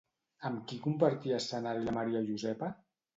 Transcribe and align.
Amb 0.47 0.61
qui 0.71 0.79
compartia 0.85 1.37
escenari 1.41 1.83
la 1.89 1.93
Maria 1.99 2.23
Josepa? 2.31 2.71